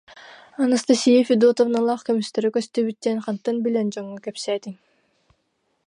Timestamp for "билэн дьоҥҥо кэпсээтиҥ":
3.65-4.75